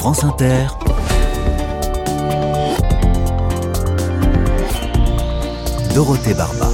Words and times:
France 0.00 0.24
Inter. 0.24 0.66
Dorothée 5.94 6.32
Barba. 6.32 6.70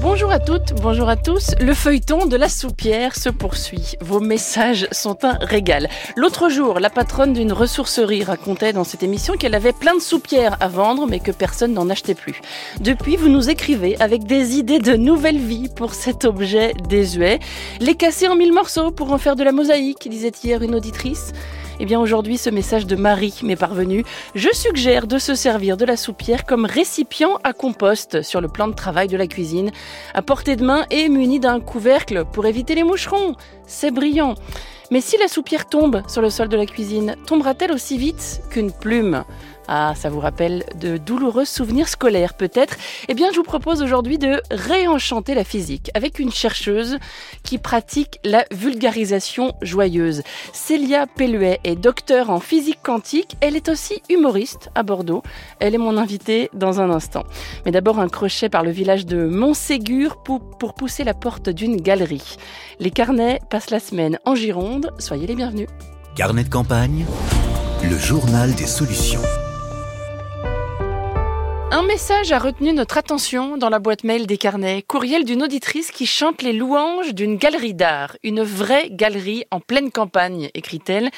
Bonjour 0.00 0.30
à 0.30 0.38
toutes, 0.38 0.74
bonjour 0.80 1.08
à 1.08 1.16
tous. 1.16 1.50
Le 1.60 1.74
feuilleton 1.74 2.26
de 2.26 2.36
la 2.36 2.48
soupière 2.48 3.16
se 3.16 3.28
poursuit. 3.28 3.96
Vos 4.00 4.20
messages 4.20 4.86
sont 4.92 5.24
un 5.24 5.36
régal. 5.40 5.88
L'autre 6.14 6.48
jour, 6.48 6.78
la 6.78 6.90
patronne 6.90 7.32
d'une 7.32 7.52
ressourcerie 7.52 8.22
racontait 8.22 8.72
dans 8.72 8.84
cette 8.84 9.02
émission 9.02 9.34
qu'elle 9.34 9.56
avait 9.56 9.72
plein 9.72 9.96
de 9.96 10.00
soupières 10.00 10.56
à 10.60 10.68
vendre, 10.68 11.08
mais 11.08 11.18
que 11.18 11.32
personne 11.32 11.74
n'en 11.74 11.90
achetait 11.90 12.14
plus. 12.14 12.40
Depuis, 12.78 13.16
vous 13.16 13.28
nous 13.28 13.50
écrivez 13.50 14.00
avec 14.00 14.22
des 14.22 14.58
idées 14.58 14.78
de 14.78 14.94
nouvelle 14.94 15.38
vie 15.38 15.68
pour 15.74 15.92
cet 15.92 16.24
objet 16.24 16.74
désuet. 16.88 17.40
Les 17.80 17.96
casser 17.96 18.28
en 18.28 18.36
mille 18.36 18.52
morceaux 18.52 18.92
pour 18.92 19.12
en 19.12 19.18
faire 19.18 19.34
de 19.34 19.42
la 19.42 19.50
mosaïque, 19.50 20.08
disait 20.08 20.30
hier 20.44 20.62
une 20.62 20.76
auditrice. 20.76 21.32
Eh 21.82 21.86
bien 21.86 21.98
aujourd'hui, 21.98 22.36
ce 22.36 22.50
message 22.50 22.86
de 22.86 22.94
Marie 22.94 23.40
m'est 23.42 23.56
parvenu. 23.56 24.04
Je 24.34 24.50
suggère 24.52 25.06
de 25.06 25.16
se 25.16 25.34
servir 25.34 25.78
de 25.78 25.86
la 25.86 25.96
soupière 25.96 26.44
comme 26.44 26.66
récipient 26.66 27.38
à 27.42 27.54
compost 27.54 28.20
sur 28.20 28.42
le 28.42 28.48
plan 28.48 28.68
de 28.68 28.74
travail 28.74 29.08
de 29.08 29.16
la 29.16 29.26
cuisine, 29.26 29.70
à 30.12 30.20
portée 30.20 30.56
de 30.56 30.64
main 30.64 30.84
et 30.90 31.08
muni 31.08 31.40
d'un 31.40 31.58
couvercle 31.58 32.26
pour 32.30 32.44
éviter 32.44 32.74
les 32.74 32.82
moucherons. 32.82 33.34
C'est 33.66 33.90
brillant. 33.90 34.34
Mais 34.90 35.00
si 35.00 35.16
la 35.16 35.28
soupière 35.28 35.70
tombe 35.70 36.02
sur 36.06 36.20
le 36.20 36.28
sol 36.28 36.50
de 36.50 36.56
la 36.58 36.66
cuisine, 36.66 37.16
tombera-t-elle 37.26 37.72
aussi 37.72 37.96
vite 37.96 38.42
qu'une 38.50 38.72
plume? 38.72 39.24
Ah, 39.72 39.94
ça 39.94 40.10
vous 40.10 40.18
rappelle 40.18 40.64
de 40.80 40.96
douloureux 40.96 41.44
souvenirs 41.44 41.86
scolaires 41.86 42.34
peut-être 42.34 42.74
Eh 43.08 43.14
bien, 43.14 43.30
je 43.30 43.36
vous 43.36 43.44
propose 43.44 43.82
aujourd'hui 43.82 44.18
de 44.18 44.42
réenchanter 44.50 45.32
la 45.32 45.44
physique 45.44 45.92
avec 45.94 46.18
une 46.18 46.32
chercheuse 46.32 46.98
qui 47.44 47.56
pratique 47.56 48.18
la 48.24 48.44
vulgarisation 48.50 49.54
joyeuse. 49.62 50.22
Célia 50.52 51.06
Pelluet 51.06 51.60
est 51.62 51.76
docteur 51.76 52.30
en 52.30 52.40
physique 52.40 52.80
quantique. 52.82 53.36
Elle 53.40 53.54
est 53.54 53.68
aussi 53.68 54.02
humoriste 54.10 54.70
à 54.74 54.82
Bordeaux. 54.82 55.22
Elle 55.60 55.76
est 55.76 55.78
mon 55.78 55.98
invitée 55.98 56.50
dans 56.52 56.80
un 56.80 56.90
instant. 56.90 57.22
Mais 57.64 57.70
d'abord, 57.70 58.00
un 58.00 58.08
crochet 58.08 58.48
par 58.48 58.64
le 58.64 58.72
village 58.72 59.06
de 59.06 59.24
Montségur 59.24 60.20
pour, 60.24 60.40
pour 60.58 60.74
pousser 60.74 61.04
la 61.04 61.14
porte 61.14 61.48
d'une 61.48 61.76
galerie. 61.76 62.38
Les 62.80 62.90
carnets 62.90 63.38
passent 63.50 63.70
la 63.70 63.78
semaine 63.78 64.18
en 64.24 64.34
Gironde. 64.34 64.90
Soyez 64.98 65.28
les 65.28 65.36
bienvenus. 65.36 65.68
Carnet 66.16 66.42
de 66.42 66.48
campagne, 66.48 67.06
le 67.88 67.96
journal 67.96 68.52
des 68.56 68.66
solutions. 68.66 69.22
Un 71.72 71.84
message 71.84 72.32
a 72.32 72.40
retenu 72.40 72.72
notre 72.72 72.98
attention 72.98 73.56
dans 73.56 73.68
la 73.68 73.78
boîte 73.78 74.02
mail 74.02 74.26
des 74.26 74.38
carnets. 74.38 74.82
Courriel 74.82 75.24
d'une 75.24 75.44
auditrice 75.44 75.92
qui 75.92 76.04
chante 76.04 76.42
les 76.42 76.52
louanges 76.52 77.14
d'une 77.14 77.36
galerie 77.36 77.74
d'art. 77.74 78.16
Une 78.24 78.42
vraie 78.42 78.88
galerie 78.90 79.44
en 79.52 79.60
pleine 79.60 79.92
campagne, 79.92 80.50
écrit-elle. 80.54 81.10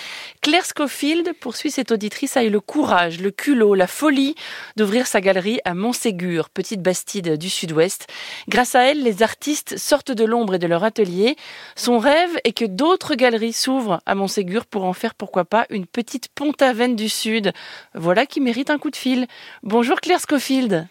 Claire 0.43 0.67
Scofield 0.67 1.33
poursuit 1.41 1.71
cette 1.71 1.91
auditrice 1.91 2.37
a 2.37 2.45
eu 2.45 2.51
le 2.51 2.61
courage, 2.61 3.19
le 3.19 3.31
culot, 3.31 3.75
la 3.75 3.87
folie 3.87 4.35
d'ouvrir 4.77 5.07
sa 5.07 5.23
galerie 5.23 5.59
à 5.65 5.73
Montségur, 5.73 6.51
petite 6.51 6.83
bastide 6.83 7.39
du 7.39 7.49
sud-ouest. 7.49 8.07
Grâce 8.47 8.75
à 8.75 8.83
elle, 8.83 9.03
les 9.03 9.23
artistes 9.23 9.79
sortent 9.79 10.13
de 10.13 10.25
l'ombre 10.27 10.57
et 10.57 10.59
de 10.59 10.67
leur 10.67 10.85
atelier. 10.85 11.37
Son 11.77 11.99
rêve 11.99 12.39
est 12.45 12.53
que 12.53 12.67
d'autres 12.67 13.15
galeries 13.15 13.55
s'ouvrent 13.55 14.03
à 14.05 14.15
Montségur 14.15 14.67
pour 14.67 14.85
en 14.85 14.93
faire, 14.93 15.15
pourquoi 15.15 15.47
pas, 15.47 15.65
une 15.71 15.87
petite 15.87 16.29
Pont-Aven 16.35 16.95
du 16.95 17.09
Sud. 17.09 17.55
Voilà 17.95 18.27
qui 18.27 18.43
mérite 18.43 18.69
un 18.69 18.77
coup 18.77 18.91
de 18.91 18.97
fil. 18.97 19.27
Bonjour 19.63 19.99
Claire 20.03 20.21
Scofield. 20.43 20.89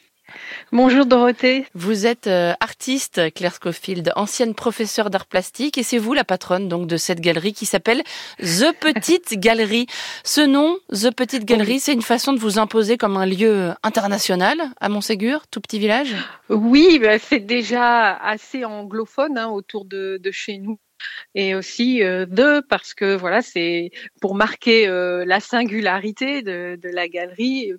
Bonjour 0.71 1.05
Dorothée. 1.05 1.65
Vous 1.73 2.05
êtes 2.05 2.27
euh, 2.27 2.53
artiste, 2.61 3.33
Claire 3.33 3.53
Scofield, 3.53 4.13
ancienne 4.15 4.55
professeure 4.55 5.09
d'art 5.09 5.25
plastique, 5.25 5.77
et 5.77 5.83
c'est 5.83 5.97
vous 5.97 6.13
la 6.13 6.23
patronne 6.23 6.69
donc 6.69 6.87
de 6.87 6.95
cette 6.95 7.19
galerie 7.19 7.51
qui 7.51 7.65
s'appelle 7.65 8.01
The 8.39 8.71
Petite 8.79 9.33
Galerie. 9.37 9.87
Ce 10.23 10.39
nom, 10.39 10.77
The 10.93 11.13
Petite 11.13 11.43
Galerie, 11.43 11.81
c'est 11.81 11.91
une 11.91 12.01
façon 12.01 12.31
de 12.31 12.39
vous 12.39 12.59
imposer 12.59 12.95
comme 12.95 13.17
un 13.17 13.25
lieu 13.25 13.73
international 13.83 14.57
à 14.79 14.87
Montségur, 14.87 15.41
tout 15.51 15.59
petit 15.59 15.79
village? 15.79 16.15
Oui, 16.47 16.97
bah, 16.99 17.19
c'est 17.19 17.41
déjà 17.41 18.15
assez 18.15 18.63
anglophone 18.63 19.37
hein, 19.37 19.49
autour 19.49 19.83
de, 19.83 20.17
de 20.23 20.31
chez 20.31 20.59
nous 20.59 20.79
et 21.35 21.55
aussi 21.55 22.03
euh, 22.03 22.25
deux 22.25 22.61
parce 22.61 22.93
que 22.93 23.15
voilà 23.15 23.41
c'est 23.41 23.91
pour 24.19 24.35
marquer 24.35 24.87
euh, 24.87 25.23
la 25.25 25.39
singularité 25.39 26.41
de, 26.41 26.77
de, 26.81 26.89
la 26.89 27.07
galerie. 27.07 27.71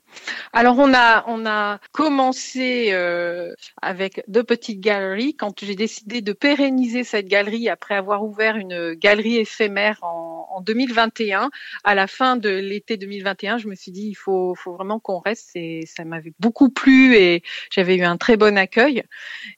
Alors 0.52 0.78
on 0.78 0.94
a 0.94 1.24
on 1.26 1.44
a 1.46 1.78
commencé 1.92 2.88
euh, 2.92 3.52
avec 3.80 4.22
deux 4.28 4.44
petites 4.44 4.80
galeries. 4.80 5.34
Quand 5.36 5.64
j'ai 5.64 5.74
décidé 5.74 6.22
de 6.22 6.32
pérenniser 6.32 7.04
cette 7.04 7.28
galerie 7.28 7.68
après 7.68 7.94
avoir 7.94 8.24
ouvert 8.24 8.56
une 8.56 8.94
galerie 8.94 9.36
éphémère 9.36 9.98
en, 10.02 10.48
en 10.50 10.60
2021 10.60 11.50
à 11.84 11.94
la 11.94 12.06
fin 12.06 12.36
de 12.36 12.48
l'été 12.48 12.96
2021 12.96 13.58
je 13.58 13.68
me 13.68 13.74
suis 13.74 13.92
dit 13.92 14.08
il 14.08 14.14
faut 14.14 14.54
faut 14.54 14.74
vraiment 14.74 14.98
qu'on 14.98 15.18
reste. 15.18 15.50
Et 15.54 15.84
ça 15.86 16.04
m'avait 16.04 16.32
beaucoup 16.40 16.70
plu 16.70 17.16
et 17.16 17.42
j'avais 17.70 17.96
eu 17.96 18.02
un 18.02 18.16
très 18.16 18.36
bon 18.36 18.56
accueil. 18.56 19.02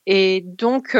Et 0.06 0.42
donc 0.44 0.96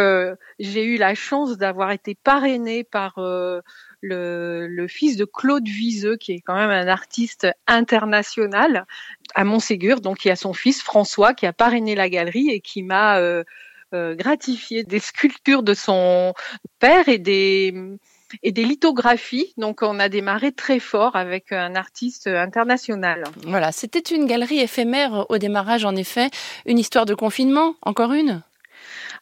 j'ai 0.59 0.85
eu 0.85 0.97
la 0.97 1.15
chance 1.15 1.59
d'avoir 1.59 1.91
été 1.91 2.15
parrainée 2.55 2.85
par 2.85 3.19
euh, 3.19 3.61
le, 4.01 4.67
le, 4.69 4.89
fils 4.89 5.17
de 5.17 5.25
Claude 5.25 5.67
Viseux, 5.67 6.17
qui 6.17 6.33
est 6.33 6.41
quand 6.41 6.55
même 6.55 6.71
un 6.71 6.89
artiste 6.89 7.47
international 7.67 8.87
à 9.35 9.45
Montségur. 9.45 10.01
Donc 10.01 10.25
il 10.25 10.29
y 10.29 10.31
a 10.31 10.37
son 10.37 10.53
fils 10.53 10.83
François 10.83 11.35
qui 11.35 11.47
a 11.47 11.53
parrainé 11.53 11.95
la 11.95 12.09
galerie 12.09 12.51
et 12.51 12.61
qui 12.61 12.83
m'a 12.83 13.19
euh, 13.19 13.45
euh, 13.93 14.15
gratifié 14.15 14.85
des 14.85 15.01
sculptures 15.01 15.63
de 15.63 15.75
son 15.75 16.35
père 16.79 17.09
et 17.09 17.19
des 17.19 17.75
et 18.43 18.53
des 18.53 18.65
lithographies. 18.65 19.53
Donc 19.57 19.83
on 19.83 19.99
a 20.01 20.09
démarré 20.09 20.53
très 20.53 20.81
fort 20.81 21.17
avec 21.17 21.53
un 21.53 21.75
artiste 21.75 22.27
international. 22.27 23.25
Voilà, 23.47 23.73
c'était 23.73 24.15
une 24.15 24.27
galerie 24.27 24.61
éphémère 24.61 25.27
au 25.29 25.39
démarrage 25.39 25.85
en 25.85 25.95
effet, 25.97 26.31
une 26.67 26.79
histoire 26.79 27.07
de 27.07 27.15
confinement, 27.15 27.75
encore 27.83 28.13
une? 28.13 28.43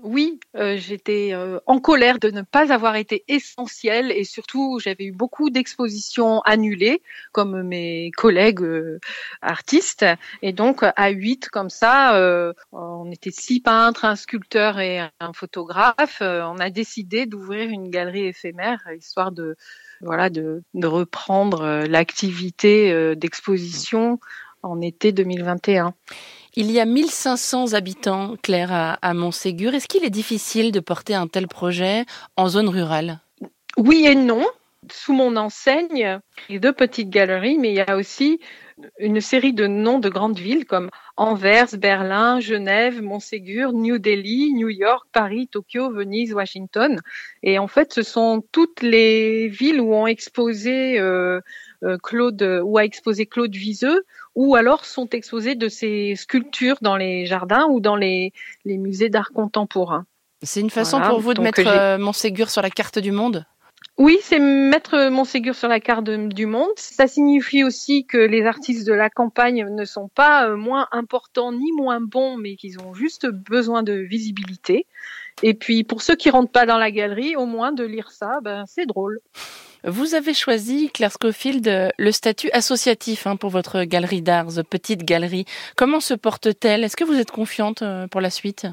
Oui, 0.03 0.41
euh, 0.57 0.77
j'étais 0.77 1.31
euh, 1.33 1.61
en 1.67 1.79
colère 1.79 2.19
de 2.19 2.31
ne 2.31 2.43
pas 2.43 2.73
avoir 2.73 2.97
été 2.97 3.25
essentielle 3.29 4.11
et 4.11 4.25
surtout 4.25 4.81
j'avais 4.83 5.05
eu 5.05 5.13
beaucoup 5.13 5.49
d'expositions 5.49 6.41
annulées 6.41 7.03
comme 7.31 7.63
mes 7.63 8.11
collègues 8.17 8.63
euh, 8.63 8.99
artistes 9.43 10.05
et 10.43 10.53
donc 10.53 10.83
à 10.83 11.09
huit 11.11 11.49
comme 11.49 11.71
ça, 11.71 12.17
euh, 12.17 12.53
on 12.73 13.11
était 13.13 13.31
six 13.31 13.61
peintres, 13.61 14.05
un 14.05 14.17
sculpteur 14.17 14.81
et 14.81 14.99
un 14.99 15.33
photographe. 15.33 16.19
on 16.21 16.59
a 16.59 16.71
décidé 16.71 17.27
d'ouvrir 17.27 17.71
une 17.71 17.89
galerie 17.89 18.27
éphémère 18.27 18.81
histoire 18.99 19.31
de 19.31 19.57
voilà 20.01 20.31
de, 20.31 20.65
de 20.75 20.87
reprendre 20.89 21.87
l'activité 21.87 23.15
d'exposition 23.15 24.19
en 24.63 24.81
été 24.81 25.13
2021. 25.13 25.95
Il 26.55 26.71
y 26.71 26.81
a 26.81 26.85
1500 26.85 27.73
habitants, 27.73 28.37
Claire, 28.43 28.73
à, 28.73 28.93
à 28.95 29.15
Montségur. 29.15 29.75
Est-ce 29.75 29.89
qu'il 29.89 30.05
est 30.05 30.11
difficile 30.11 30.71
de 30.71 30.81
porter 30.81 31.15
un 31.15 31.27
tel 31.27 31.49
projet 31.49 32.05
en 32.37 32.49
zone 32.49 32.69
rurale? 32.69 33.21
Oui 33.79 34.05
et 34.07 34.15
non. 34.15 34.45
Sous 34.91 35.15
mon 35.15 35.37
enseigne, 35.37 36.21
il 36.49 36.55
y 36.55 36.57
a 36.57 36.59
deux 36.59 36.73
petites 36.73 37.09
galeries, 37.09 37.57
mais 37.57 37.71
il 37.71 37.77
y 37.77 37.81
a 37.81 37.97
aussi 37.97 38.41
une 38.99 39.21
série 39.21 39.53
de 39.53 39.67
noms 39.67 39.99
de 39.99 40.09
grandes 40.09 40.39
villes 40.39 40.67
comme 40.67 40.91
Anvers, 41.17 41.69
Berlin, 41.79 42.41
Genève, 42.41 43.01
Montségur, 43.01 43.73
New 43.73 43.99
Delhi, 43.99 44.53
New 44.53 44.69
York, 44.69 45.07
Paris, 45.13 45.49
Tokyo, 45.49 45.91
Venise, 45.91 46.35
Washington. 46.35 46.99
Et 47.43 47.59
en 47.59 47.69
fait, 47.69 47.93
ce 47.93 48.03
sont 48.03 48.43
toutes 48.53 48.83
les 48.83 49.49
villes 49.49 49.81
où 49.81 49.95
ont 49.95 50.07
exposé 50.07 50.99
euh, 50.99 51.41
euh 51.85 51.97
Claude, 52.03 52.61
où 52.65 52.77
a 52.77 52.85
exposé 52.85 53.27
Claude 53.27 53.55
Viseux, 53.55 54.05
ou 54.35 54.55
alors 54.57 54.85
sont 54.85 55.09
exposées 55.11 55.55
de 55.55 55.69
ces 55.69 56.17
sculptures 56.17 56.79
dans 56.81 56.97
les 56.97 57.27
jardins 57.27 57.67
ou 57.69 57.81
dans 57.81 57.97
les, 57.97 58.33
les 58.65 58.79
musées 58.79 59.09
d'art 59.09 59.31
contemporain. 59.33 60.07
C'est 60.43 60.61
une 60.61 60.71
façon 60.71 60.99
voilà. 60.99 61.11
pour 61.11 61.21
vous 61.21 61.35
de 61.35 61.41
mettre 61.41 61.67
euh, 61.67 61.99
Montségur 61.99 62.51
sur 62.51 62.63
la 62.63 62.71
carte 62.71 62.99
du 62.99 63.13
monde? 63.13 63.45
Oui, 63.99 64.19
c'est 64.23 64.39
mettre 64.39 65.11
Montségur 65.11 65.55
sur 65.55 65.69
la 65.69 65.79
carte 65.79 66.09
du 66.09 66.47
monde. 66.47 66.71
Ça 66.77 67.07
signifie 67.07 67.63
aussi 67.63 68.07
que 68.07 68.17
les 68.17 68.47
artistes 68.47 68.87
de 68.87 68.93
la 68.93 69.11
campagne 69.11 69.67
ne 69.69 69.85
sont 69.85 70.09
pas 70.09 70.49
euh, 70.49 70.57
moins 70.57 70.89
importants 70.93 71.53
ni 71.53 71.71
moins 71.73 72.01
bons, 72.01 72.37
mais 72.37 72.57
qu'ils 72.57 72.81
ont 72.81 72.95
juste 72.95 73.27
besoin 73.27 73.83
de 73.83 73.93
visibilité. 73.93 74.87
Et 75.43 75.55
puis 75.55 75.85
pour 75.85 76.03
ceux 76.03 76.17
qui 76.17 76.31
rentrent 76.31 76.51
pas 76.51 76.67
dans 76.67 76.79
la 76.79 76.91
galerie, 76.91 77.37
au 77.37 77.47
moins 77.47 77.73
de 77.73 77.85
lire 77.85 78.11
ça, 78.11 78.39
ben 78.43 78.65
c'est 78.67 78.87
drôle. 78.87 79.21
Vous 79.85 80.15
avez 80.15 80.35
choisi, 80.35 80.91
Claire 80.91 81.13
Scofield, 81.13 81.93
le 81.99 82.13
statut 82.13 82.51
associatif 82.53 83.27
hein, 83.27 83.37
pour 83.37 83.51
votre 83.51 83.85
galerie 83.85 84.23
d'art, 84.23 84.47
The 84.47 84.63
Petite 84.63 85.05
Galerie. 85.05 85.45
Comment 85.77 86.01
se 86.01 86.15
porte-t-elle? 86.15 86.85
Est-ce 86.85 86.97
que 86.97 87.05
vous 87.05 87.19
êtes 87.19 87.31
confiante 87.31 87.83
euh, 87.83 88.07
pour 88.07 88.21
la 88.21 88.31
suite? 88.31 88.67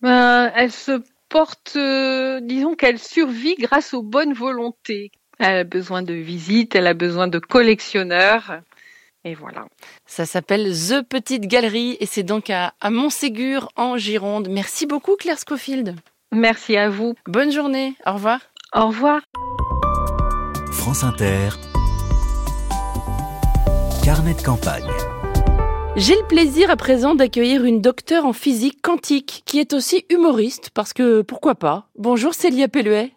Ben, 0.00 0.52
Elle 0.56 0.72
se 0.72 1.00
porte, 1.28 1.74
euh, 1.76 2.40
disons 2.42 2.74
qu'elle 2.74 2.98
survit 2.98 3.54
grâce 3.54 3.94
aux 3.94 4.02
bonnes 4.02 4.34
volontés. 4.34 5.12
Elle 5.38 5.58
a 5.58 5.64
besoin 5.64 6.02
de 6.02 6.14
visites, 6.14 6.74
elle 6.74 6.86
a 6.86 6.94
besoin 6.94 7.28
de 7.28 7.38
collectionneurs. 7.38 8.60
Et 9.24 9.34
voilà. 9.34 9.66
Ça 10.06 10.26
s'appelle 10.26 10.70
The 10.72 11.02
Petite 11.02 11.46
Galerie 11.46 11.96
et 11.98 12.06
c'est 12.06 12.22
donc 12.22 12.50
à, 12.50 12.74
à 12.80 12.90
Montségur 12.90 13.68
en 13.74 13.96
Gironde. 13.96 14.48
Merci 14.50 14.86
beaucoup 14.86 15.16
Claire 15.16 15.38
Scofield. 15.38 15.96
Merci 16.30 16.76
à 16.76 16.88
vous. 16.88 17.14
Bonne 17.26 17.50
journée. 17.50 17.94
Au 18.06 18.12
revoir. 18.14 18.40
Au 18.74 18.88
revoir. 18.88 19.22
France 20.84 21.02
Inter. 21.02 21.48
carnet 24.04 24.34
de 24.34 24.42
campagne. 24.42 24.84
J'ai 25.96 26.14
le 26.14 26.26
plaisir 26.26 26.70
à 26.70 26.76
présent 26.76 27.14
d'accueillir 27.14 27.64
une 27.64 27.80
docteure 27.80 28.26
en 28.26 28.34
physique 28.34 28.82
quantique 28.82 29.44
qui 29.46 29.60
est 29.60 29.72
aussi 29.72 30.04
humoriste 30.10 30.68
parce 30.74 30.92
que 30.92 31.22
pourquoi 31.22 31.54
pas. 31.54 31.88
Bonjour 31.96 32.34
Célia 32.34 32.68
Pelluet. 32.68 33.12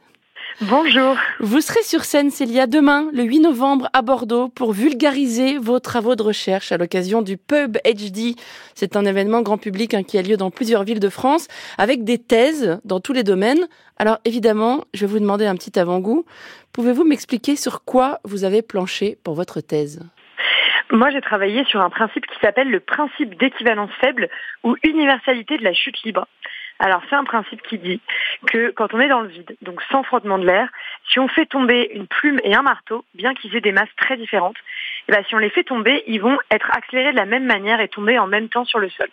Bonjour. 0.62 1.16
Vous 1.40 1.62
serez 1.62 1.84
sur 1.84 2.04
scène, 2.04 2.32
Célia, 2.32 2.66
demain, 2.66 3.12
le 3.14 3.22
8 3.22 3.42
novembre, 3.42 3.90
à 3.94 4.02
Bordeaux, 4.02 4.50
pour 4.50 4.74
vulgariser 4.74 5.60
vos 5.60 5.80
travaux 5.80 6.16
de 6.16 6.24
recherche 6.24 6.72
à 6.72 6.78
l'occasion 6.78 7.22
du 7.22 7.38
Pub 7.38 7.78
HD. 7.86 8.36
C'est 8.74 8.96
un 8.96 9.06
événement 9.06 9.44
grand 9.44 9.60
public 9.60 9.94
hein, 9.94 10.02
qui 10.02 10.18
a 10.18 10.24
lieu 10.24 10.36
dans 10.36 10.50
plusieurs 10.50 10.84
villes 10.84 11.00
de 11.00 11.10
France, 11.10 11.48
avec 11.78 12.04
des 12.04 12.18
thèses 12.18 12.82
dans 12.86 13.00
tous 13.00 13.14
les 13.14 13.22
domaines. 13.22 13.68
Alors 13.98 14.18
évidemment, 14.26 14.86
je 14.96 15.06
vais 15.06 15.12
vous 15.12 15.20
demander 15.20 15.46
un 15.46 15.56
petit 15.56 15.78
avant-goût. 15.78 16.26
Pouvez-vous 16.74 17.04
m'expliquer 17.04 17.56
sur 17.56 17.84
quoi 17.86 18.20
vous 18.24 18.44
avez 18.44 18.64
planché 18.64 19.16
pour 19.24 19.36
votre 19.36 19.62
thèse? 19.62 20.10
Moi, 20.90 21.12
j'ai 21.12 21.22
travaillé 21.22 21.66
sur 21.66 21.82
un 21.82 21.92
principe 21.92 22.26
qui 22.26 22.40
s'appelle 22.42 22.72
le 22.72 22.80
principe 22.80 23.38
d'équivalence 23.38 23.92
faible 24.02 24.28
ou 24.64 24.76
universalité 24.84 25.60
de 25.60 25.64
la 25.64 25.74
chute 25.74 26.02
libre. 26.04 26.28
Alors 26.80 27.02
c'est 27.10 27.16
un 27.16 27.24
principe 27.24 27.62
qui 27.64 27.78
dit 27.78 28.02
que 28.48 28.72
quand 28.72 28.94
on 28.94 29.00
est 29.00 29.08
dans 29.08 29.22
le 29.22 29.30
vide, 29.30 29.56
donc 29.62 29.82
sans 29.92 30.04
frottement 30.04 30.38
de 30.38 30.46
l'air, 30.46 30.70
si 31.10 31.20
on 31.20 31.28
fait 31.28 31.46
tomber 31.46 31.90
une 31.94 32.08
plume 32.08 32.40
et 32.44 32.56
un 32.56 32.62
marteau, 32.62 33.04
bien 33.16 33.34
qu'ils 33.34 33.56
aient 33.56 33.62
des 33.62 33.72
masses 33.72 33.96
très 33.98 34.18
différentes, 34.18 34.58
eh 35.08 35.12
ben, 35.12 35.24
si 35.28 35.36
on 35.36 35.40
les 35.40 35.50
fait 35.50 35.64
tomber, 35.64 36.04
ils 36.08 36.22
vont 36.22 36.38
être 36.52 36.70
accélérés 36.72 37.12
de 37.12 37.18
la 37.18 37.26
même 37.26 37.46
manière 37.46 37.80
et 37.82 37.88
tomber 37.88 38.20
en 38.20 38.28
même 38.28 38.50
temps 38.50 38.66
sur 38.66 38.80
le 38.80 38.90
sol. 38.90 39.10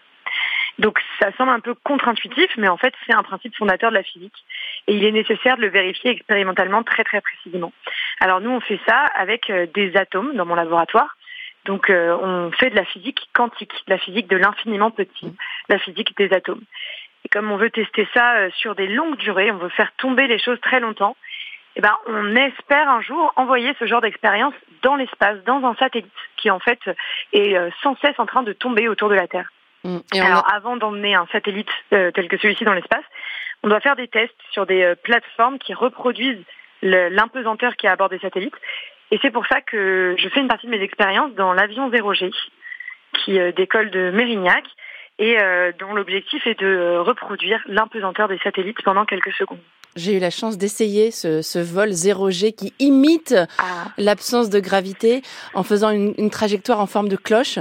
Donc 0.79 0.99
ça 1.21 1.31
semble 1.37 1.53
un 1.53 1.61
peu 1.61 1.75
contre-intuitif, 1.75 2.51
mais 2.57 2.69
en 2.69 2.77
fait 2.77 2.93
c'est 3.07 3.15
un 3.15 3.23
principe 3.23 3.57
fondateur 3.57 3.91
de 3.91 3.97
la 3.97 4.03
physique 4.03 4.45
et 4.87 4.97
il 4.97 5.05
est 5.05 5.13
nécessaire 5.13 5.57
de 5.57 5.63
le 5.63 5.69
vérifier 5.69 6.11
expérimentalement 6.11 6.83
très 6.83 7.05
très 7.05 7.21
précisément. 7.21 7.73
Alors 8.21 8.41
nous 8.41 8.51
on 8.51 8.61
fait 8.61 8.81
ça 8.87 9.05
avec 9.15 9.51
euh, 9.51 9.67
des 9.73 9.97
atomes 9.97 10.35
dans 10.35 10.47
mon 10.47 10.57
laboratoire. 10.57 11.17
Donc 11.65 11.89
euh, 11.89 12.17
on 12.21 12.51
fait 12.53 12.71
de 12.71 12.77
la 12.77 12.85
physique 12.85 13.29
quantique, 13.33 13.73
la 13.87 13.99
physique 13.99 14.29
de 14.29 14.37
l'infiniment 14.37 14.91
petit, 14.91 15.35
la 15.69 15.79
physique 15.79 16.17
des 16.17 16.33
atomes. 16.33 16.63
Et 17.25 17.29
comme 17.29 17.51
on 17.51 17.57
veut 17.57 17.71
tester 17.71 18.07
ça 18.15 18.37
euh, 18.37 18.51
sur 18.57 18.75
des 18.75 18.87
longues 18.87 19.17
durées, 19.17 19.51
on 19.51 19.57
veut 19.57 19.71
faire 19.71 19.93
tomber 19.97 20.27
les 20.27 20.39
choses 20.39 20.61
très 20.61 20.81
longtemps, 20.81 21.17
eh 21.77 21.81
ben, 21.81 21.97
on 22.07 22.37
espère 22.37 22.89
un 22.89 23.01
jour 23.01 23.33
envoyer 23.37 23.75
ce 23.79 23.87
genre 23.87 24.01
d'expérience 24.01 24.55
dans 24.83 24.95
l'espace, 24.95 25.43
dans 25.45 25.65
un 25.65 25.75
satellite 25.77 26.13
qui 26.37 26.51
en 26.51 26.61
fait 26.61 26.79
est 27.33 27.57
euh, 27.57 27.71
sans 27.83 27.97
cesse 27.97 28.19
en 28.19 28.27
train 28.27 28.43
de 28.43 28.53
tomber 28.53 28.89
autour 28.89 29.09
de 29.09 29.15
la 29.15 29.27
Terre. 29.27 29.51
Mmh. 29.83 29.99
Alors 30.13 30.47
avant 30.53 30.77
d'emmener 30.77 31.15
un 31.15 31.27
satellite 31.33 31.69
euh, 31.93 32.11
tel 32.13 32.29
que 32.29 32.39
celui-ci 32.39 32.65
dans 32.65 32.73
l'espace, 32.75 33.05
on 33.63 33.69
doit 33.69 33.81
faire 33.81 33.97
des 33.97 34.09
tests 34.09 34.35
sur 34.51 34.67
des 34.67 34.95
plateformes 35.03 35.59
qui 35.59 35.75
reproduisent 35.75 36.45
l'impesanteur 36.83 37.77
qui 37.77 37.87
est 37.87 37.91
à 37.91 37.97
bord 37.97 38.11
des 38.11 38.19
satellites. 38.19 38.55
Et 39.11 39.19
c'est 39.23 39.31
pour 39.31 39.47
ça 39.47 39.63
que 39.63 40.15
je 40.19 40.29
fais 40.29 40.41
une 40.41 40.49
partie 40.49 40.67
de 40.67 40.71
mes 40.71 40.83
expériences 40.83 41.33
dans 41.35 41.55
l'avion 41.55 41.91
0G 41.91 42.31
qui 43.15 43.39
décolle 43.55 43.91
de 43.91 44.11
Mérignac 44.11 44.65
et 45.19 45.39
euh, 45.39 45.73
dont 45.79 45.95
l'objectif 45.95 46.47
est 46.47 46.59
de 46.59 46.67
euh, 46.67 47.03
reproduire 47.03 47.61
l'impesanteur 47.67 48.29
des 48.29 48.39
satellites 48.39 48.83
pendant 48.85 49.05
quelques 49.05 49.33
secondes. 49.33 49.61
J'ai 49.97 50.17
eu 50.17 50.19
la 50.19 50.31
chance 50.31 50.59
d'essayer 50.59 51.13
ce, 51.13 51.41
ce, 51.41 51.61
vol 51.61 51.91
0G 51.91 52.55
qui 52.55 52.75
imite 52.81 53.35
ah. 53.59 53.85
l'absence 53.97 54.51
de 54.51 54.59
gravité 54.59 55.23
en 55.55 55.63
faisant 55.63 55.91
une, 55.91 56.15
une, 56.19 56.31
trajectoire 56.31 56.81
en 56.81 56.87
forme 56.87 57.09
de 57.09 57.17
cloche. 57.17 57.61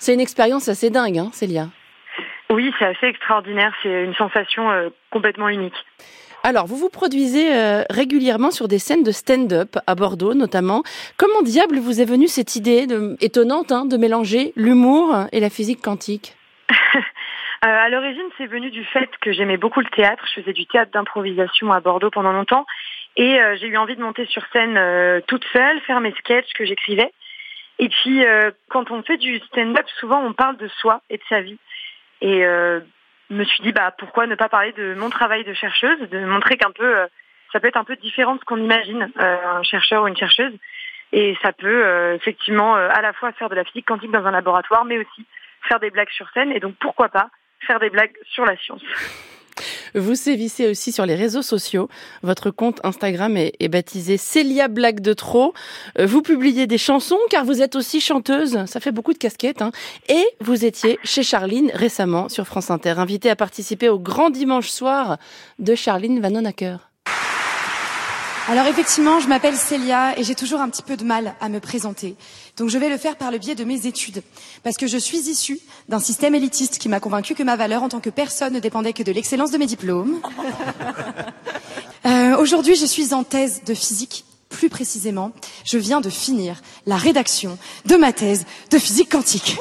C'est 0.00 0.12
une 0.12 0.20
expérience 0.20 0.68
assez 0.68 0.90
dingue, 0.90 1.18
hein, 1.18 1.30
Célia? 1.32 1.68
Oui, 2.50 2.72
c'est 2.78 2.86
assez 2.86 3.06
extraordinaire. 3.06 3.72
C'est 3.82 4.04
une 4.04 4.14
sensation 4.14 4.70
euh, 4.70 4.88
complètement 5.10 5.48
unique. 5.48 5.74
Alors, 6.44 6.66
vous 6.66 6.76
vous 6.76 6.88
produisez 6.88 7.54
euh, 7.54 7.82
régulièrement 7.90 8.50
sur 8.50 8.68
des 8.68 8.78
scènes 8.78 9.02
de 9.02 9.10
stand-up 9.10 9.76
à 9.86 9.94
Bordeaux, 9.94 10.34
notamment. 10.34 10.82
Comment 11.16 11.42
diable 11.42 11.78
vous 11.78 12.00
est 12.00 12.04
venue 12.04 12.28
cette 12.28 12.56
idée 12.56 12.86
de, 12.86 13.16
étonnante 13.20 13.72
hein, 13.72 13.84
de 13.84 13.96
mélanger 13.96 14.52
l'humour 14.56 15.26
et 15.32 15.40
la 15.40 15.50
physique 15.50 15.82
quantique? 15.82 16.37
À 17.62 17.88
l'origine, 17.88 18.26
c'est 18.36 18.46
venu 18.46 18.70
du 18.70 18.84
fait 18.84 19.10
que 19.20 19.32
j'aimais 19.32 19.56
beaucoup 19.56 19.80
le 19.80 19.88
théâtre. 19.88 20.24
Je 20.28 20.40
faisais 20.40 20.52
du 20.52 20.66
théâtre 20.66 20.92
d'improvisation 20.92 21.72
à 21.72 21.80
Bordeaux 21.80 22.10
pendant 22.10 22.32
longtemps. 22.32 22.66
Et 23.16 23.40
euh, 23.40 23.56
j'ai 23.56 23.66
eu 23.66 23.76
envie 23.76 23.96
de 23.96 24.02
monter 24.02 24.26
sur 24.26 24.44
scène 24.52 24.76
euh, 24.76 25.20
toute 25.26 25.44
seule, 25.52 25.80
faire 25.80 26.00
mes 26.00 26.12
sketchs 26.12 26.52
que 26.54 26.64
j'écrivais. 26.64 27.10
Et 27.80 27.88
puis, 27.88 28.24
quand 28.70 28.90
on 28.90 29.04
fait 29.04 29.18
du 29.18 29.38
stand-up, 29.38 29.86
souvent 30.00 30.20
on 30.24 30.32
parle 30.32 30.56
de 30.56 30.66
soi 30.66 31.00
et 31.10 31.16
de 31.16 31.22
sa 31.28 31.42
vie. 31.42 31.60
Et 32.20 32.40
je 32.40 32.82
me 33.30 33.44
suis 33.44 33.62
dit, 33.62 33.70
bah, 33.70 33.94
pourquoi 33.96 34.26
ne 34.26 34.34
pas 34.34 34.48
parler 34.48 34.72
de 34.72 34.94
mon 34.94 35.10
travail 35.10 35.44
de 35.44 35.54
chercheuse, 35.54 36.00
de 36.10 36.18
montrer 36.24 36.56
qu'un 36.56 36.72
peu, 36.72 36.96
ça 37.52 37.60
peut 37.60 37.68
être 37.68 37.76
un 37.76 37.84
peu 37.84 37.94
différent 37.94 38.34
de 38.34 38.40
ce 38.40 38.44
qu'on 38.46 38.56
imagine, 38.56 39.08
un 39.14 39.62
chercheur 39.62 40.02
ou 40.02 40.08
une 40.08 40.16
chercheuse. 40.16 40.52
Et 41.12 41.36
ça 41.40 41.52
peut 41.52 42.14
effectivement 42.16 42.74
à 42.74 43.00
la 43.00 43.12
fois 43.12 43.30
faire 43.30 43.48
de 43.48 43.54
la 43.54 43.62
physique 43.62 43.86
quantique 43.86 44.10
dans 44.10 44.26
un 44.26 44.32
laboratoire, 44.32 44.84
mais 44.84 44.98
aussi 44.98 45.24
faire 45.68 45.80
des 45.80 45.90
blagues 45.90 46.10
sur 46.10 46.28
scène. 46.30 46.52
Et 46.52 46.60
donc, 46.60 46.74
pourquoi 46.80 47.08
pas 47.08 47.30
faire 47.66 47.80
des 47.80 47.90
blagues 47.90 48.12
sur 48.30 48.44
la 48.44 48.56
science. 48.56 48.82
Vous 49.94 50.14
sévissez 50.14 50.68
aussi 50.68 50.92
sur 50.92 51.06
les 51.06 51.14
réseaux 51.14 51.42
sociaux. 51.42 51.88
Votre 52.22 52.50
compte 52.50 52.80
Instagram 52.84 53.36
est, 53.36 53.68
baptisé 53.68 54.16
Célia 54.16 54.68
Blague 54.68 55.00
de 55.00 55.12
Trop. 55.12 55.54
Euh, 55.98 56.06
vous 56.06 56.22
publiez 56.22 56.66
des 56.66 56.78
chansons 56.78 57.18
car 57.30 57.44
vous 57.44 57.62
êtes 57.62 57.74
aussi 57.74 58.00
chanteuse. 58.00 58.64
Ça 58.66 58.80
fait 58.80 58.92
beaucoup 58.92 59.12
de 59.12 59.18
casquettes. 59.18 59.62
Hein. 59.62 59.72
Et 60.08 60.24
vous 60.40 60.64
étiez 60.64 60.98
chez 61.04 61.22
Charline 61.22 61.70
récemment 61.74 62.28
sur 62.28 62.46
France 62.46 62.70
Inter, 62.70 62.94
invitée 62.98 63.30
à 63.30 63.36
participer 63.36 63.88
au 63.88 63.98
grand 63.98 64.30
dimanche 64.30 64.68
soir 64.68 65.18
de 65.58 65.74
Charline 65.74 66.20
Vanonacker. 66.20 66.87
Alors 68.50 68.66
effectivement, 68.66 69.20
je 69.20 69.28
m'appelle 69.28 69.56
Célia 69.56 70.18
et 70.18 70.24
j'ai 70.24 70.34
toujours 70.34 70.62
un 70.62 70.70
petit 70.70 70.82
peu 70.82 70.96
de 70.96 71.04
mal 71.04 71.34
à 71.38 71.50
me 71.50 71.60
présenter. 71.60 72.16
Donc 72.56 72.70
je 72.70 72.78
vais 72.78 72.88
le 72.88 72.96
faire 72.96 73.16
par 73.16 73.30
le 73.30 73.36
biais 73.36 73.54
de 73.54 73.62
mes 73.62 73.86
études. 73.86 74.22
Parce 74.62 74.78
que 74.78 74.86
je 74.86 74.96
suis 74.96 75.18
issue 75.28 75.60
d'un 75.90 75.98
système 75.98 76.34
élitiste 76.34 76.78
qui 76.78 76.88
m'a 76.88 76.98
convaincu 76.98 77.34
que 77.34 77.42
ma 77.42 77.56
valeur 77.56 77.82
en 77.82 77.90
tant 77.90 78.00
que 78.00 78.08
personne 78.08 78.54
ne 78.54 78.58
dépendait 78.58 78.94
que 78.94 79.02
de 79.02 79.12
l'excellence 79.12 79.50
de 79.50 79.58
mes 79.58 79.66
diplômes. 79.66 80.20
Euh, 82.06 82.36
Aujourd'hui, 82.38 82.76
je 82.76 82.86
suis 82.86 83.12
en 83.12 83.24
thèse 83.24 83.62
de 83.66 83.74
physique. 83.74 84.24
Plus 84.48 84.70
précisément, 84.70 85.32
je 85.64 85.76
viens 85.76 86.00
de 86.00 86.08
finir 86.08 86.62
la 86.86 86.96
rédaction 86.96 87.58
de 87.84 87.96
ma 87.96 88.12
thèse 88.12 88.46
de 88.70 88.78
physique 88.78 89.10
quantique. 89.10 89.56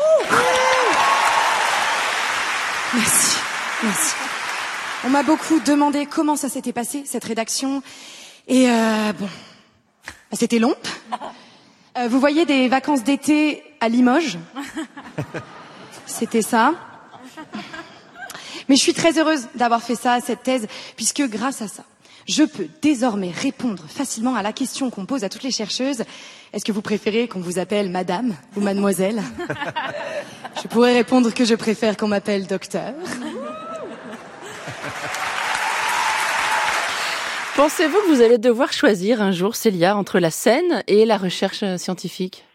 Merci, 2.93 3.37
merci. 3.83 4.13
On 5.03 5.09
m'a 5.09 5.23
beaucoup 5.23 5.59
demandé 5.59 6.05
comment 6.05 6.35
ça 6.37 6.47
s'était 6.47 6.71
passé, 6.73 7.03
cette 7.05 7.25
rédaction. 7.25 7.81
Et 8.47 8.69
euh, 8.69 9.13
bon, 9.13 9.25
bah, 9.25 10.37
c'était 10.39 10.59
long. 10.59 10.75
Euh, 11.97 12.07
vous 12.07 12.19
voyez 12.19 12.45
des 12.45 12.69
vacances 12.69 13.03
d'été 13.03 13.63
à 13.81 13.89
Limoges? 13.89 14.37
C'était 16.05 16.41
ça. 16.41 16.73
Mais 18.69 18.75
je 18.75 18.81
suis 18.81 18.93
très 18.93 19.19
heureuse 19.19 19.47
d'avoir 19.55 19.81
fait 19.81 19.95
ça, 19.95 20.19
cette 20.21 20.43
thèse, 20.43 20.67
puisque 20.95 21.23
grâce 21.23 21.61
à 21.61 21.67
ça, 21.67 21.83
je 22.27 22.43
peux 22.43 22.67
désormais 22.81 23.31
répondre 23.31 23.83
facilement 23.87 24.35
à 24.35 24.43
la 24.43 24.53
question 24.53 24.89
qu'on 24.89 25.05
pose 25.05 25.23
à 25.23 25.29
toutes 25.29 25.43
les 25.43 25.51
chercheuses. 25.51 26.03
Est-ce 26.53 26.63
que 26.63 26.71
vous 26.71 26.81
préférez 26.81 27.27
qu'on 27.27 27.39
vous 27.39 27.59
appelle 27.59 27.89
madame 27.89 28.35
ou 28.55 28.61
mademoiselle? 28.61 29.21
Je 30.61 30.67
pourrais 30.67 30.93
répondre 30.93 31.33
que 31.33 31.45
je 31.45 31.53
préfère 31.53 31.97
qu'on 31.97 32.07
m'appelle 32.07 32.47
docteur. 32.47 32.93
Pensez-vous 37.57 37.97
que 38.01 38.07
vous 38.09 38.21
allez 38.21 38.37
devoir 38.37 38.71
choisir 38.71 39.19
un 39.19 39.31
jour, 39.31 39.55
Célia, 39.55 39.97
entre 39.97 40.19
la 40.19 40.29
scène 40.29 40.83
et 40.85 41.05
la 41.05 41.17
recherche 41.17 41.65
scientifique? 41.77 42.45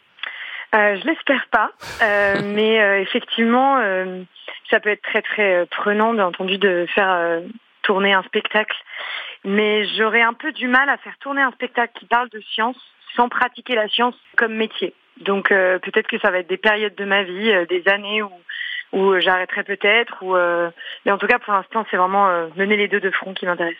Euh, 0.76 0.96
Je 0.96 1.04
l'espère 1.04 1.44
pas, 1.50 1.72
euh, 2.02 2.40
mais 2.54 2.80
euh, 2.80 3.00
effectivement, 3.00 3.78
euh, 3.78 4.22
ça 4.70 4.78
peut 4.78 4.90
être 4.90 5.02
très 5.02 5.22
très 5.22 5.66
prenant, 5.66 6.14
bien 6.14 6.26
entendu, 6.26 6.56
de 6.56 6.86
faire 6.94 7.40
tourner 7.82 8.12
un 8.12 8.22
spectacle. 8.22 8.76
Mais 9.44 9.88
j'aurais 9.96 10.22
un 10.22 10.34
peu 10.34 10.52
du 10.52 10.68
mal 10.68 10.88
à 10.88 10.96
faire 10.98 11.18
tourner 11.18 11.42
un 11.42 11.50
spectacle 11.50 11.98
qui 11.98 12.06
parle 12.06 12.28
de 12.28 12.40
science 12.54 12.76
sans 13.16 13.28
pratiquer 13.28 13.74
la 13.74 13.88
science 13.88 14.14
comme 14.36 14.54
métier. 14.54 14.94
Donc 15.16 15.48
peut-être 15.48 16.06
que 16.06 16.20
ça 16.20 16.30
va 16.30 16.38
être 16.38 16.48
des 16.48 16.58
périodes 16.58 16.94
de 16.94 17.04
ma 17.04 17.24
vie, 17.24 17.52
des 17.68 17.82
années 17.88 18.22
où 18.22 18.30
ou 18.92 19.12
euh, 19.12 19.20
j'arrêterai 19.20 19.64
peut-être. 19.64 20.22
Ou 20.22 20.36
euh, 20.36 20.70
mais 21.04 21.12
en 21.12 21.18
tout 21.18 21.26
cas, 21.26 21.38
pour 21.38 21.52
l'instant, 21.52 21.84
c'est 21.90 21.96
vraiment 21.96 22.28
euh, 22.28 22.46
mener 22.56 22.76
les 22.76 22.88
deux 22.88 23.00
de 23.00 23.10
front 23.10 23.34
qui 23.34 23.46
m'intéresse. 23.46 23.76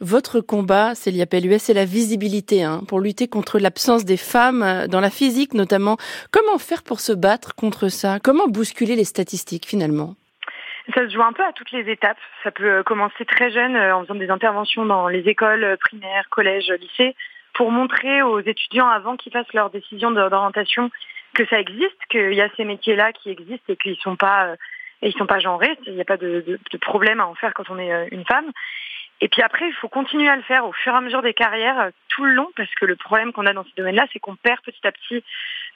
Votre 0.00 0.40
combat, 0.40 0.94
Célia 0.94 1.26
Pelluet, 1.26 1.58
c'est 1.58 1.74
la 1.74 1.84
visibilité 1.84 2.62
hein, 2.64 2.80
pour 2.88 3.00
lutter 3.00 3.28
contre 3.28 3.58
l'absence 3.58 4.04
des 4.04 4.16
femmes 4.16 4.86
dans 4.88 5.00
la 5.00 5.10
physique 5.10 5.54
notamment. 5.54 5.96
Comment 6.32 6.58
faire 6.58 6.82
pour 6.82 7.00
se 7.00 7.12
battre 7.12 7.54
contre 7.54 7.88
ça? 7.88 8.18
Comment 8.22 8.48
bousculer 8.48 8.96
les 8.96 9.04
statistiques 9.04 9.66
finalement? 9.66 10.14
Ça 10.94 11.08
se 11.08 11.14
joue 11.14 11.22
un 11.22 11.32
peu 11.32 11.42
à 11.42 11.52
toutes 11.52 11.70
les 11.70 11.90
étapes. 11.90 12.18
Ça 12.42 12.50
peut 12.50 12.82
commencer 12.82 13.24
très 13.24 13.50
jeune 13.50 13.76
en 13.76 14.02
faisant 14.02 14.16
des 14.16 14.28
interventions 14.28 14.84
dans 14.84 15.08
les 15.08 15.20
écoles 15.20 15.78
primaires, 15.80 16.28
collèges, 16.30 16.70
lycées, 16.78 17.14
pour 17.54 17.70
montrer 17.70 18.22
aux 18.22 18.40
étudiants 18.40 18.88
avant 18.88 19.16
qu'ils 19.16 19.32
fassent 19.32 19.52
leur 19.54 19.70
décision 19.70 20.10
d'orientation 20.10 20.90
que 21.34 21.46
ça 21.46 21.58
existe, 21.58 21.98
qu'il 22.08 22.32
y 22.32 22.40
a 22.40 22.48
ces 22.56 22.64
métiers-là 22.64 23.12
qui 23.12 23.30
existent 23.30 23.72
et 23.72 23.76
qu'ils 23.76 23.96
sont 23.96 24.16
pas 24.16 24.46
euh, 24.46 24.56
et 25.02 25.08
ils 25.08 25.18
sont 25.18 25.26
pas 25.26 25.40
genrés. 25.40 25.76
Il 25.86 25.94
n'y 25.94 26.00
a 26.00 26.04
pas 26.04 26.16
de, 26.16 26.42
de, 26.46 26.58
de, 26.70 26.78
problème 26.78 27.20
à 27.20 27.26
en 27.26 27.34
faire 27.34 27.52
quand 27.52 27.68
on 27.68 27.78
est 27.78 27.92
euh, 27.92 28.06
une 28.10 28.24
femme. 28.24 28.50
Et 29.20 29.28
puis 29.28 29.42
après, 29.42 29.68
il 29.68 29.74
faut 29.74 29.88
continuer 29.88 30.28
à 30.28 30.36
le 30.36 30.42
faire 30.42 30.66
au 30.66 30.72
fur 30.72 30.92
et 30.92 30.96
à 30.96 31.00
mesure 31.00 31.22
des 31.22 31.34
carrières, 31.34 31.78
euh, 31.78 31.90
tout 32.08 32.24
le 32.24 32.32
long, 32.32 32.50
parce 32.56 32.72
que 32.74 32.86
le 32.86 32.96
problème 32.96 33.32
qu'on 33.32 33.46
a 33.46 33.52
dans 33.52 33.64
ces 33.64 33.74
domaines-là, 33.76 34.06
c'est 34.12 34.18
qu'on 34.18 34.36
perd 34.36 34.60
petit 34.62 34.86
à 34.86 34.92
petit 34.92 35.22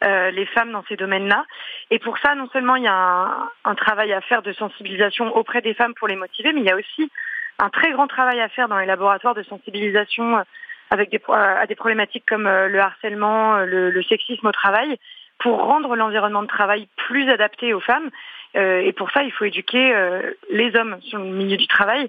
les 0.01 0.47
femmes 0.47 0.71
dans 0.71 0.85
ces 0.89 0.95
domaines-là. 0.95 1.45
Et 1.91 1.99
pour 1.99 2.19
ça, 2.19 2.37
non 2.37 2.49
seulement 2.53 2.77
il 2.77 2.85
y 2.85 2.89
a 2.89 2.95
un, 2.95 3.51
un, 3.65 3.75
travail 3.75 4.13
à 4.13 4.21
faire 4.21 4.43
de 4.43 4.53
sensibilisation 4.53 5.35
auprès 5.35 5.61
des 5.61 5.75
femmes 5.75 5.95
pour 5.95 6.07
les 6.07 6.15
motiver, 6.15 6.53
mais 6.53 6.61
il 6.61 6.67
y 6.67 6.71
a 6.71 6.77
aussi 6.77 7.11
un 7.59 7.69
très 7.69 7.91
grand 7.91 8.07
travail 8.07 8.41
à 8.41 8.49
faire 8.49 8.69
dans 8.69 8.79
les 8.79 8.87
laboratoires 8.87 9.35
de 9.35 9.43
sensibilisation 9.43 10.45
avec 10.91 11.11
des, 11.11 11.21
à 11.29 11.67
des 11.67 11.75
problématiques 11.75 12.27
comme 12.27 12.45
le 12.45 12.79
harcèlement, 12.79 13.57
le, 13.59 13.91
le 13.91 14.03
sexisme 14.05 14.47
au 14.47 14.53
travail, 14.53 14.99
pour 15.39 15.59
rendre 15.59 15.97
l'environnement 15.97 16.43
de 16.43 16.49
travail 16.49 16.89
plus 16.97 17.29
adapté 17.31 17.75
aux 17.75 17.81
femmes. 17.81 18.11
Euh, 18.57 18.81
et 18.81 18.93
pour 18.93 19.11
ça, 19.11 19.23
il 19.23 19.33
faut 19.33 19.45
éduquer 19.45 19.95
euh, 19.95 20.33
les 20.51 20.75
hommes 20.77 20.99
sur 21.03 21.19
le 21.19 21.27
milieu 21.27 21.57
du 21.57 21.67
travail. 21.67 22.09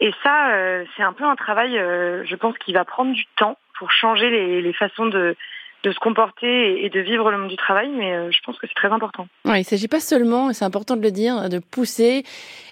Et 0.00 0.12
ça, 0.22 0.52
euh, 0.52 0.84
c'est 0.96 1.02
un 1.02 1.12
peu 1.12 1.24
un 1.24 1.36
travail, 1.36 1.72
je 1.72 2.34
pense, 2.36 2.56
qui 2.58 2.72
va 2.72 2.84
prendre 2.84 3.12
du 3.12 3.24
temps 3.36 3.56
pour 3.78 3.90
changer 3.90 4.30
les, 4.30 4.62
les 4.62 4.72
façons 4.72 5.06
de, 5.06 5.36
de 5.84 5.92
se 5.92 5.98
comporter 5.98 6.84
et 6.84 6.90
de 6.90 7.00
vivre 7.00 7.30
le 7.30 7.38
monde 7.38 7.48
du 7.48 7.56
travail, 7.56 7.88
mais 7.88 8.30
je 8.32 8.38
pense 8.44 8.58
que 8.58 8.66
c'est 8.66 8.74
très 8.74 8.90
important. 8.90 9.28
Ouais, 9.44 9.56
il 9.56 9.60
ne 9.60 9.64
s'agit 9.64 9.88
pas 9.88 10.00
seulement, 10.00 10.50
et 10.50 10.54
c'est 10.54 10.64
important 10.64 10.96
de 10.96 11.02
le 11.02 11.10
dire, 11.10 11.48
de 11.48 11.58
pousser 11.58 12.24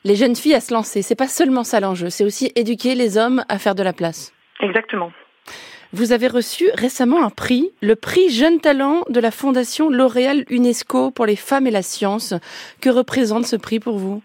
les 0.04 0.16
jeunes 0.16 0.36
filles 0.36 0.54
à 0.54 0.60
se 0.60 0.74
lancer. 0.74 1.02
C'est 1.02 1.18
pas 1.18 1.28
seulement 1.28 1.64
ça 1.64 1.80
l'enjeu, 1.80 2.10
c'est 2.10 2.24
aussi 2.24 2.52
éduquer 2.56 2.94
les 2.94 3.16
hommes 3.16 3.44
à 3.48 3.58
faire 3.58 3.74
de 3.74 3.82
la 3.82 3.92
place. 3.92 4.32
Exactement. 4.60 5.12
Vous 5.92 6.12
avez 6.12 6.28
reçu 6.28 6.70
récemment 6.74 7.24
un 7.24 7.30
prix, 7.30 7.72
le 7.82 7.96
prix 7.96 8.30
Jeune 8.30 8.60
Talent 8.60 9.02
de 9.08 9.18
la 9.18 9.32
Fondation 9.32 9.90
L'Oréal 9.90 10.44
UNESCO 10.48 11.10
pour 11.10 11.26
les 11.26 11.34
femmes 11.34 11.66
et 11.66 11.72
la 11.72 11.82
science. 11.82 12.32
Que 12.80 12.90
représente 12.90 13.44
ce 13.44 13.56
prix 13.56 13.80
pour 13.80 13.98
vous? 13.98 14.22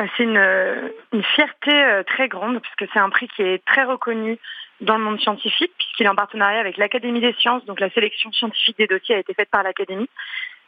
Euh, 0.00 0.02
C'est 0.16 0.24
une, 0.24 0.36
euh, 0.36 0.88
fierté 1.36 1.72
euh, 1.72 2.02
très 2.02 2.26
grande 2.26 2.60
puisque 2.60 2.92
c'est 2.92 2.98
un 2.98 3.10
prix 3.10 3.28
qui 3.28 3.42
est 3.42 3.64
très 3.64 3.84
reconnu 3.84 4.38
dans 4.80 4.98
le 4.98 5.04
monde 5.04 5.20
scientifique 5.20 5.70
puisqu'il 5.78 6.06
est 6.06 6.08
en 6.08 6.16
partenariat 6.16 6.58
avec 6.58 6.76
l'Académie 6.78 7.20
des 7.20 7.34
sciences. 7.34 7.64
Donc 7.64 7.78
la 7.78 7.90
sélection 7.90 8.32
scientifique 8.32 8.78
des 8.78 8.88
dossiers 8.88 9.14
a 9.14 9.18
été 9.18 9.34
faite 9.34 9.50
par 9.50 9.62
l'Académie. 9.62 10.08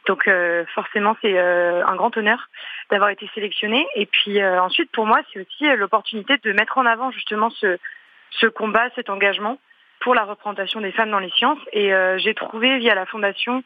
Donc 0.07 0.29
forcément 0.75 1.17
c'est 1.21 1.37
un 1.37 1.95
grand 1.95 2.15
honneur 2.15 2.47
d'avoir 2.91 3.09
été 3.09 3.27
sélectionné. 3.33 3.85
Et 3.95 4.05
puis 4.05 4.41
ensuite 4.45 4.91
pour 4.91 5.07
moi 5.07 5.19
c'est 5.33 5.41
aussi 5.41 5.65
l'opportunité 5.75 6.37
de 6.43 6.53
mettre 6.53 6.77
en 6.77 6.85
avant 6.85 7.09
justement 7.11 7.49
ce 7.49 8.47
combat, 8.47 8.87
cet 8.95 9.09
engagement 9.09 9.57
pour 10.05 10.13
la 10.13 10.23
représentation 10.23 10.81
des 10.81 10.91
femmes 10.91 11.09
dans 11.09 11.19
les 11.19 11.31
sciences. 11.31 11.57
Et 11.73 11.91
euh, 11.91 12.19
j'ai 12.19 12.35
trouvé 12.35 12.77
via 12.77 12.93
la 12.93 13.07
fondation 13.07 13.63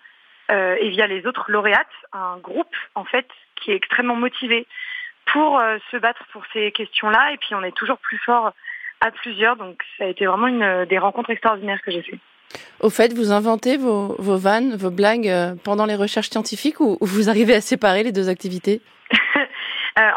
euh, 0.50 0.78
et 0.80 0.90
via 0.90 1.06
les 1.06 1.28
autres 1.28 1.52
lauréates 1.52 1.86
un 2.14 2.38
groupe 2.38 2.74
en 2.96 3.04
fait 3.04 3.28
qui 3.58 3.72
est 3.72 3.76
extrêmement 3.76 4.16
motivé 4.16 4.66
pour 5.34 5.60
euh, 5.60 5.78
se 5.92 5.98
battre 5.98 6.24
pour 6.32 6.44
ces 6.54 6.72
questions-là. 6.72 7.34
Et 7.34 7.38
puis 7.38 7.56
on 7.56 7.64
est 7.64 7.76
toujours 7.76 7.98
plus 7.98 8.18
fort 8.20 8.54
à 9.02 9.12
plusieurs. 9.12 9.58
Donc 9.58 9.84
ça 9.98 10.06
a 10.06 10.08
été 10.08 10.26
vraiment 10.28 10.48
une 10.48 10.86
des 10.86 10.98
rencontres 10.98 11.30
extraordinaires 11.30 11.82
que 11.86 11.92
j'ai 11.92 12.04
fait. 12.04 12.20
Au 12.80 12.90
fait, 12.90 13.14
vous 13.14 13.34
inventez 13.34 13.76
vos, 13.76 14.16
vos 14.18 14.38
vannes, 14.38 14.78
vos 14.78 14.92
blagues 14.92 15.30
pendant 15.66 15.86
les 15.86 15.96
recherches 15.96 16.30
scientifiques 16.30 16.80
ou 16.80 16.98
vous 17.02 17.30
arrivez 17.30 17.54
à 17.54 17.62
séparer 17.62 18.04
les 18.04 18.14
deux 18.14 18.30
activités? 18.30 18.82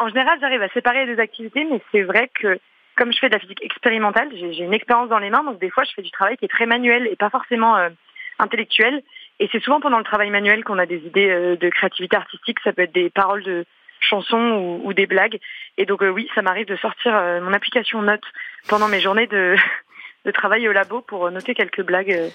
En 0.00 0.06
général, 0.06 0.38
j'arrive 0.40 0.62
à 0.62 0.68
séparer 0.68 1.06
les 1.06 1.16
deux 1.16 1.20
activités, 1.20 1.66
mais 1.68 1.80
c'est 1.90 2.02
vrai 2.02 2.30
que 2.40 2.56
comme 2.96 3.12
je 3.12 3.18
fais 3.18 3.28
de 3.28 3.34
la 3.34 3.40
physique 3.40 3.62
expérimentale, 3.64 4.28
j'ai 4.32 4.64
une 4.64 4.75
expérience 4.75 5.08
dans 5.08 5.18
les 5.18 5.30
mains, 5.30 5.44
donc 5.44 5.58
des 5.58 5.70
fois 5.70 5.84
je 5.84 5.92
fais 5.94 6.02
du 6.02 6.11
travail 6.11 6.37
qui 6.37 6.44
est 6.44 6.49
très 6.49 6.66
manuel 6.66 7.06
et 7.06 7.16
pas 7.16 7.30
forcément 7.30 7.76
euh, 7.76 7.90
intellectuel. 8.38 9.02
Et 9.40 9.49
c'est 9.50 9.62
souvent 9.62 9.80
pendant 9.80 9.99
le 9.99 10.04
travail 10.04 10.30
manuel 10.30 10.64
qu'on 10.64 10.78
a 10.78 10.87
des 10.87 10.99
idées 10.99 11.30
euh, 11.30 11.56
de 11.56 11.68
créativité 11.70 12.16
artistique, 12.16 12.58
ça 12.62 12.72
peut 12.72 12.82
être 12.82 12.94
des 12.94 13.11
paroles 13.11 13.42
de 13.42 13.64
chansons 14.00 14.80
ou, 14.84 14.92
des 14.92 15.06
blagues. 15.06 15.38
Et 15.78 15.87
donc 15.87 16.02
euh, 16.02 16.08
oui, 16.08 16.28
ça 16.34 16.42
m'arrive 16.42 16.66
de 16.66 16.76
sortir 16.76 17.12
mon 17.42 17.52
application 17.52 18.02
Note 18.02 18.25
pendant 18.68 18.88
mes 18.88 19.00
journées 19.00 19.28
de, 19.28 19.56
de 20.25 20.30
travail 20.30 20.68
au 20.68 20.72
labo 20.72 21.00
pour 21.00 21.30
noter 21.30 21.54
quelques 21.54 21.82
blagues 21.82 22.32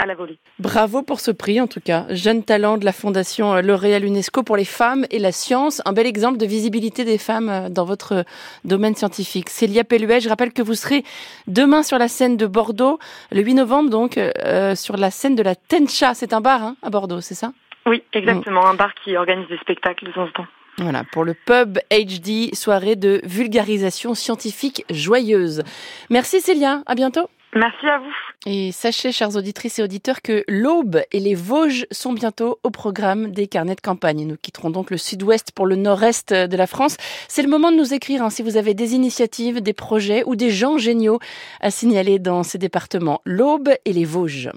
à 0.00 0.06
la 0.06 0.14
volée. 0.14 0.38
Bravo 0.58 1.02
pour 1.02 1.20
ce 1.20 1.30
prix 1.30 1.60
en 1.60 1.66
tout 1.66 1.80
cas. 1.80 2.06
Jeune 2.08 2.42
talent 2.42 2.78
de 2.78 2.84
la 2.84 2.92
Fondation 2.92 3.54
euh, 3.54 3.60
L'Oréal 3.60 4.04
UNESCO 4.04 4.42
pour 4.42 4.56
les 4.56 4.64
femmes 4.64 5.04
et 5.10 5.18
la 5.18 5.30
science. 5.30 5.82
Un 5.84 5.92
bel 5.92 6.06
exemple 6.06 6.38
de 6.38 6.46
visibilité 6.46 7.04
des 7.04 7.18
femmes 7.18 7.48
euh, 7.48 7.68
dans 7.68 7.84
votre 7.84 8.24
domaine 8.64 8.94
scientifique. 8.94 9.50
Célia 9.50 9.84
Pelluet, 9.84 10.20
je 10.20 10.28
rappelle 10.28 10.52
que 10.52 10.62
vous 10.62 10.74
serez 10.74 11.04
demain 11.46 11.82
sur 11.82 11.98
la 11.98 12.08
scène 12.08 12.36
de 12.36 12.46
Bordeaux, 12.46 12.98
le 13.30 13.42
8 13.42 13.54
novembre 13.54 13.90
donc, 13.90 14.16
euh, 14.16 14.74
sur 14.74 14.96
la 14.96 15.10
scène 15.10 15.36
de 15.36 15.42
la 15.42 15.54
Tencha. 15.54 16.14
C'est 16.14 16.32
un 16.32 16.40
bar 16.40 16.64
hein, 16.64 16.76
à 16.82 16.88
Bordeaux, 16.88 17.20
c'est 17.20 17.34
ça? 17.34 17.52
Oui, 17.86 18.02
exactement. 18.12 18.66
Un 18.66 18.74
bar 18.74 18.94
qui 18.94 19.16
organise 19.16 19.48
des 19.48 19.58
spectacles 19.58 20.06
de 20.06 20.12
temps 20.12 20.24
en 20.24 20.30
temps. 20.30 20.46
Voilà, 20.78 21.04
pour 21.12 21.24
le 21.24 21.34
pub 21.34 21.78
HD, 21.90 22.54
soirée 22.54 22.96
de 22.96 23.20
vulgarisation 23.24 24.14
scientifique 24.14 24.84
joyeuse. 24.88 25.62
Merci 26.08 26.40
Célia, 26.40 26.82
à 26.86 26.94
bientôt. 26.94 27.28
Merci 27.54 27.86
à 27.86 27.98
vous. 27.98 28.14
Et 28.46 28.72
sachez, 28.72 29.12
chers 29.12 29.36
auditrices 29.36 29.78
et 29.78 29.82
auditeurs, 29.82 30.22
que 30.22 30.44
l'Aube 30.48 31.02
et 31.12 31.20
les 31.20 31.34
Vosges 31.34 31.86
sont 31.90 32.14
bientôt 32.14 32.58
au 32.62 32.70
programme 32.70 33.32
des 33.32 33.46
carnets 33.46 33.74
de 33.74 33.82
campagne. 33.82 34.26
Nous 34.26 34.36
quitterons 34.40 34.70
donc 34.70 34.90
le 34.90 34.96
sud-ouest 34.96 35.52
pour 35.52 35.66
le 35.66 35.76
nord-est 35.76 36.32
de 36.32 36.56
la 36.56 36.66
France. 36.66 36.96
C'est 37.28 37.42
le 37.42 37.50
moment 37.50 37.70
de 37.70 37.76
nous 37.76 37.92
écrire 37.92 38.22
hein, 38.22 38.30
si 38.30 38.42
vous 38.42 38.56
avez 38.56 38.72
des 38.72 38.94
initiatives, 38.94 39.60
des 39.60 39.74
projets 39.74 40.24
ou 40.24 40.36
des 40.36 40.50
gens 40.50 40.78
géniaux 40.78 41.18
à 41.60 41.70
signaler 41.70 42.18
dans 42.18 42.42
ces 42.42 42.56
départements. 42.56 43.20
L'Aube 43.26 43.70
et 43.84 43.92
les 43.92 44.06
Vosges. 44.06 44.50